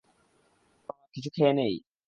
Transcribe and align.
কিছু 1.13 1.29
খেয়ে 1.35 1.53
নেই। 1.53 1.73